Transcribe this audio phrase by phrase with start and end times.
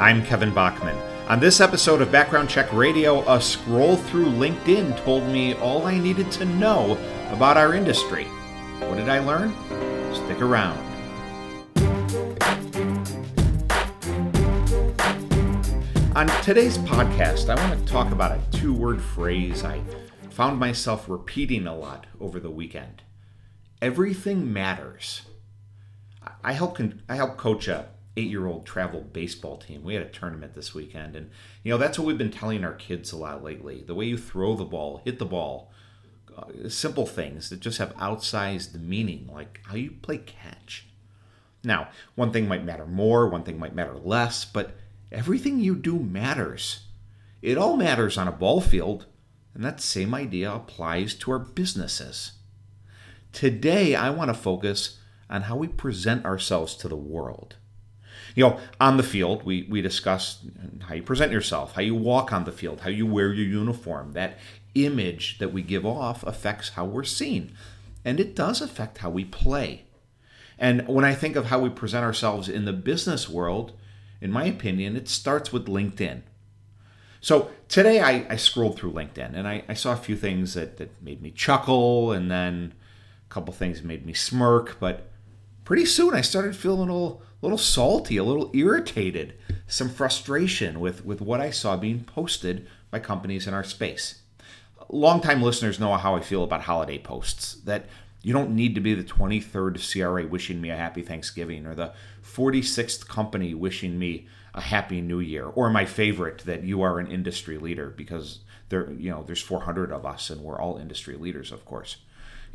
[0.00, 0.96] I'm Kevin Bachman.
[1.28, 5.98] On this episode of Background Check Radio, a scroll through LinkedIn told me all I
[5.98, 6.96] needed to know
[7.30, 8.26] about our industry.
[8.78, 9.52] What did I learn?
[10.14, 10.78] Stick around.
[16.14, 19.82] On today's podcast, I want to talk about a two word phrase I
[20.30, 23.02] found myself repeating a lot over the weekend.
[23.82, 25.22] Everything matters.
[26.44, 26.78] I help,
[27.08, 27.88] I help coach a
[28.18, 29.84] eight year old travel baseball team.
[29.84, 31.30] We had a tournament this weekend, and
[31.62, 33.84] you know that's what we've been telling our kids a lot lately.
[33.86, 35.70] The way you throw the ball, hit the ball,
[36.36, 40.86] uh, simple things that just have outsized meaning, like how you play catch.
[41.62, 44.76] Now, one thing might matter more, one thing might matter less, but
[45.12, 46.86] everything you do matters.
[47.40, 49.06] It all matters on a ball field,
[49.54, 52.32] and that same idea applies to our businesses.
[53.32, 54.98] Today, I want to focus
[55.30, 57.56] on how we present ourselves to the world.
[58.34, 60.44] You know, on the field, we, we discuss
[60.80, 64.12] how you present yourself, how you walk on the field, how you wear your uniform.
[64.12, 64.38] That
[64.74, 67.52] image that we give off affects how we're seen,
[68.04, 69.84] and it does affect how we play.
[70.58, 73.72] And when I think of how we present ourselves in the business world,
[74.20, 76.22] in my opinion, it starts with LinkedIn.
[77.20, 80.76] So today I, I scrolled through LinkedIn and I, I, saw a few things that,
[80.76, 82.74] that made me chuckle and then
[83.28, 85.10] a couple things made me smirk, but
[85.64, 89.34] pretty soon I started feeling a little a little salty, a little irritated,
[89.66, 94.22] some frustration with, with what I saw being posted by companies in our space.
[94.88, 97.86] Longtime listeners know how I feel about holiday posts that
[98.22, 101.92] you don't need to be the 23rd CRA wishing me a happy Thanksgiving or the
[102.22, 107.06] 46th company wishing me a happy new year or my favorite that you are an
[107.06, 111.52] industry leader because there you know there's 400 of us and we're all industry leaders
[111.52, 111.98] of course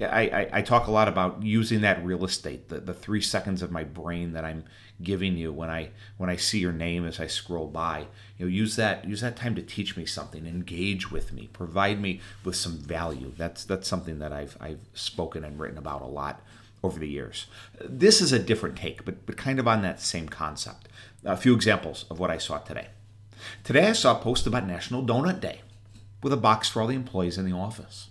[0.00, 3.62] I, I, I, talk a lot about using that real estate, the, the three seconds
[3.62, 4.64] of my brain that I'm
[5.02, 8.06] giving you when I when I see your name as I scroll by.
[8.38, 12.00] You know, use that use that time to teach me something, engage with me, provide
[12.00, 13.32] me with some value.
[13.36, 16.40] That's that's something that I've I've spoken and written about a lot
[16.82, 17.46] over the years.
[17.80, 20.88] This is a different take, but but kind of on that same concept.
[21.24, 22.88] A few examples of what I saw today.
[23.64, 25.60] Today I saw a post about National Donut Day
[26.22, 28.08] with a box for all the employees in the office.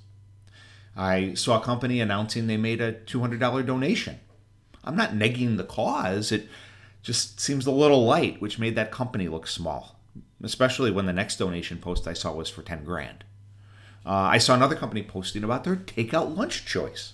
[0.96, 4.19] I saw a company announcing they made a $200 donation.
[4.84, 6.47] I'm not negging the cause, it
[7.02, 10.00] just seems a little light, which made that company look small,
[10.44, 13.24] especially when the next donation post I saw was for 10 grand.
[14.06, 17.13] Uh, I saw another company posting about their takeout lunch choice.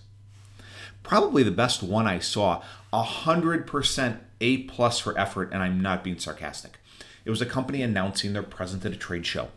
[1.03, 2.63] Probably the best one I saw,
[2.93, 6.79] 100% A plus for effort, and I'm not being sarcastic.
[7.25, 9.49] It was a company announcing their present at a trade show.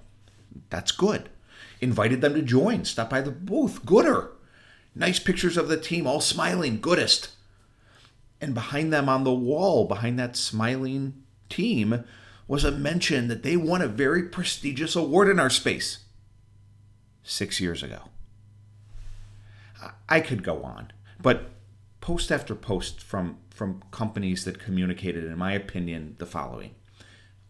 [0.68, 1.28] That's good
[1.80, 2.84] invited them to join.
[2.84, 3.84] Stop by the booth.
[3.84, 4.32] Gooder.
[4.94, 7.30] Nice pictures of the team, all smiling, goodest.
[8.40, 12.04] And behind them on the wall, behind that smiling team,
[12.48, 15.98] was a mention that they won a very prestigious award in our space
[17.22, 18.08] six years ago.
[20.08, 20.92] I could go on,
[21.22, 21.50] but
[22.00, 26.74] post after post from, from companies that communicated, in my opinion, the following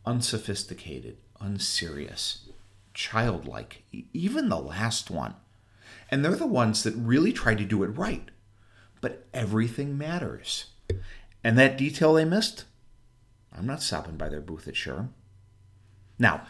[0.04, 2.49] unsophisticated, unserious,
[3.00, 5.34] childlike, even the last one.
[6.10, 8.28] And they're the ones that really try to do it right.
[9.00, 10.66] But everything matters.
[11.42, 12.64] And that detail they missed,
[13.56, 15.08] I'm not stopping by their booth at SHRM.
[16.18, 16.42] Now,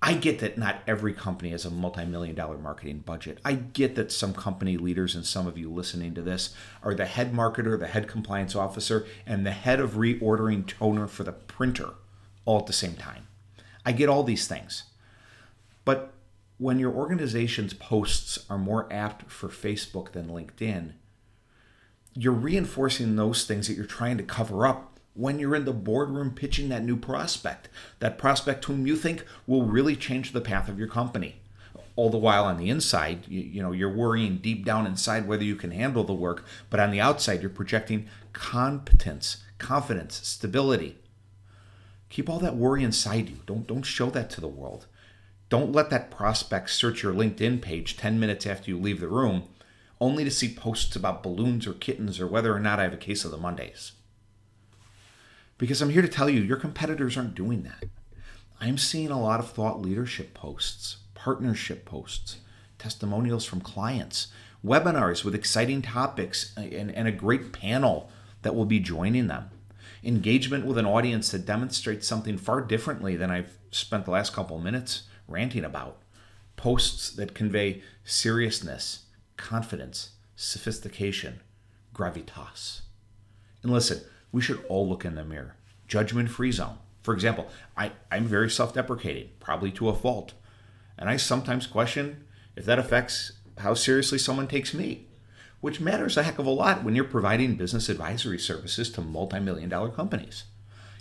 [0.00, 3.38] I get that not every company has a multi million dollar marketing budget.
[3.44, 7.04] I get that some company leaders and some of you listening to this are the
[7.04, 11.90] head marketer, the head compliance officer, and the head of reordering toner for the printer
[12.46, 13.26] all at the same time.
[13.84, 14.84] I get all these things.
[15.84, 16.12] But
[16.58, 20.92] when your organization's posts are more apt for Facebook than LinkedIn,
[22.14, 26.32] you're reinforcing those things that you're trying to cover up when you're in the boardroom
[26.32, 30.78] pitching that new prospect, that prospect whom you think will really change the path of
[30.78, 31.36] your company.
[31.96, 35.44] All the while on the inside, you, you know, you're worrying deep down inside whether
[35.44, 40.96] you can handle the work, but on the outside, you're projecting competence, confidence, stability.
[42.08, 43.38] Keep all that worry inside you.
[43.46, 44.86] Don't don't show that to the world.
[45.50, 49.48] Don't let that prospect search your LinkedIn page 10 minutes after you leave the room,
[50.00, 52.96] only to see posts about balloons or kittens or whether or not I have a
[52.96, 53.92] case of the Mondays.
[55.58, 57.84] Because I'm here to tell you, your competitors aren't doing that.
[58.60, 62.36] I'm seeing a lot of thought leadership posts, partnership posts,
[62.78, 64.28] testimonials from clients,
[64.64, 68.08] webinars with exciting topics, and, and a great panel
[68.42, 69.50] that will be joining them.
[70.04, 74.58] Engagement with an audience that demonstrates something far differently than I've spent the last couple
[74.60, 75.98] minutes ranting about.
[76.56, 79.04] Posts that convey seriousness,
[79.36, 81.40] confidence, sophistication,
[81.94, 82.82] gravitas.
[83.62, 85.56] And listen, we should all look in the mirror.
[85.88, 86.78] Judgment free zone.
[87.02, 90.34] For example, I, I'm very self deprecating, probably to a fault.
[90.98, 92.24] And I sometimes question
[92.56, 95.06] if that affects how seriously someone takes me,
[95.60, 99.40] which matters a heck of a lot when you're providing business advisory services to multi
[99.40, 100.44] million dollar companies.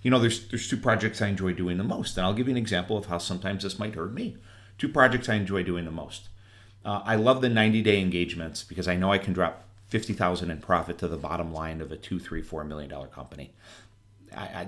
[0.01, 2.53] You know, there's, there's two projects I enjoy doing the most, and I'll give you
[2.53, 4.37] an example of how sometimes this might hurt me.
[4.77, 6.29] Two projects I enjoy doing the most.
[6.85, 10.59] Uh, I love the 90 day engagements because I know I can drop 50,000 in
[10.59, 13.51] profit to the bottom line of a two, three, four million dollar company.
[14.35, 14.67] I, I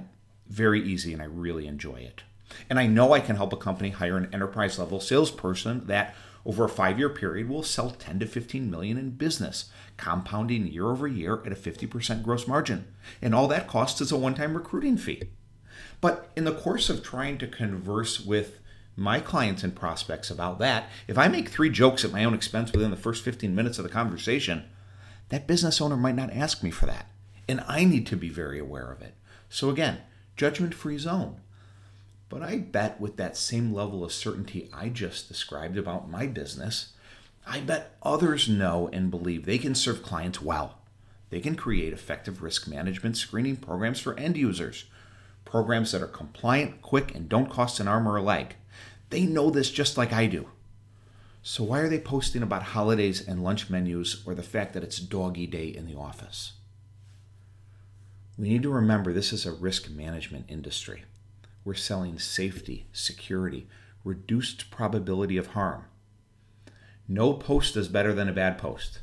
[0.49, 2.23] very easy and I really enjoy it.
[2.69, 6.65] And I know I can help a company hire an enterprise level salesperson that over
[6.65, 11.07] a five year period we'll sell 10 to 15 million in business, compounding year over
[11.07, 12.87] year at a 50% gross margin.
[13.21, 15.23] And all that costs is a one time recruiting fee.
[15.99, 18.59] But in the course of trying to converse with
[18.95, 22.71] my clients and prospects about that, if I make three jokes at my own expense
[22.71, 24.65] within the first 15 minutes of the conversation,
[25.29, 27.07] that business owner might not ask me for that.
[27.47, 29.15] And I need to be very aware of it.
[29.49, 29.99] So again,
[30.35, 31.37] judgment free zone.
[32.31, 36.93] But I bet with that same level of certainty I just described about my business,
[37.45, 40.77] I bet others know and believe they can serve clients well.
[41.29, 44.85] They can create effective risk management screening programs for end users,
[45.43, 48.55] programs that are compliant, quick, and don't cost an arm or a leg.
[49.09, 50.47] They know this just like I do.
[51.43, 54.99] So why are they posting about holidays and lunch menus or the fact that it's
[54.99, 56.53] doggy day in the office?
[58.37, 61.03] We need to remember this is a risk management industry.
[61.63, 63.67] We're selling safety, security,
[64.03, 65.85] reduced probability of harm.
[67.07, 68.99] No post is better than a bad post.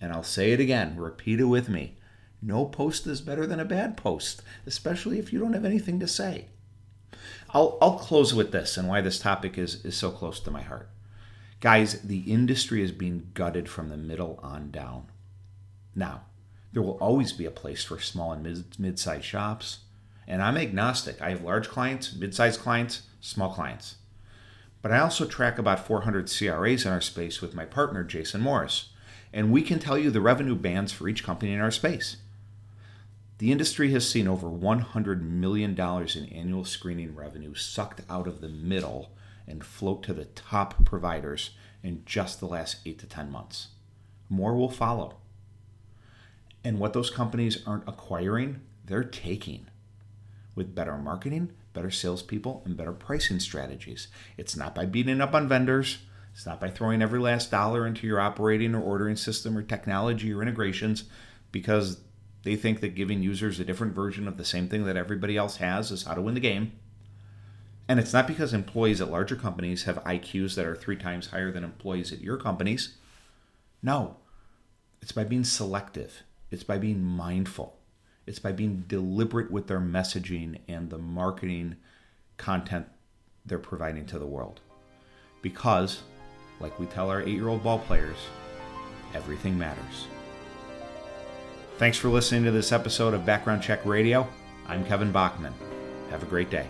[0.00, 1.96] And I'll say it again, repeat it with me.
[2.40, 6.06] No post is better than a bad post, especially if you don't have anything to
[6.06, 6.46] say.
[7.50, 10.62] I'll, I'll close with this and why this topic is, is so close to my
[10.62, 10.88] heart.
[11.60, 15.06] Guys, the industry is being gutted from the middle on down.
[15.94, 16.22] Now,
[16.72, 19.78] there will always be a place for small and mid sized shops.
[20.28, 21.22] And I'm agnostic.
[21.22, 23.96] I have large clients, mid sized clients, small clients.
[24.82, 28.90] But I also track about 400 CRAs in our space with my partner, Jason Morris.
[29.32, 32.18] And we can tell you the revenue bands for each company in our space.
[33.38, 38.48] The industry has seen over $100 million in annual screening revenue sucked out of the
[38.48, 39.10] middle
[39.46, 41.50] and float to the top providers
[41.82, 43.68] in just the last 8 to 10 months.
[44.28, 45.16] More will follow.
[46.62, 49.68] And what those companies aren't acquiring, they're taking
[50.58, 54.08] with better marketing, better salespeople, and better pricing strategies.
[54.36, 55.98] It's not by beating up on vendors.
[56.34, 60.32] It's not by throwing every last dollar into your operating or ordering system or technology
[60.32, 61.04] or integrations
[61.52, 62.00] because
[62.42, 65.56] they think that giving users a different version of the same thing that everybody else
[65.56, 66.72] has is how to win the game.
[67.88, 71.50] And it's not because employees at larger companies have IQs that are three times higher
[71.50, 72.98] than employees at your companies.
[73.82, 74.16] No,
[75.00, 77.77] it's by being selective it's by being mindful.
[78.28, 81.76] It's by being deliberate with their messaging and the marketing
[82.36, 82.86] content
[83.46, 84.60] they're providing to the world.
[85.40, 86.02] Because,
[86.60, 88.18] like we tell our eight year old ball players,
[89.14, 90.08] everything matters.
[91.78, 94.28] Thanks for listening to this episode of Background Check Radio.
[94.66, 95.54] I'm Kevin Bachman.
[96.10, 96.66] Have a great day.